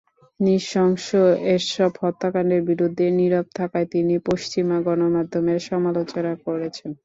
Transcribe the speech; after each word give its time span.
নৃশংস 0.39 1.07
এসব 1.55 1.91
হত্যাকাণ্ডের 2.01 2.61
বিরুদ্ধে 2.69 3.05
নীরব 3.17 3.45
থাকায় 3.57 3.87
তিনি 3.93 4.15
পশ্চিমা 4.27 4.77
গণমাধ্যমের 4.87 5.59
সমালোচনা 5.69 6.33
করেছেন। 6.45 6.91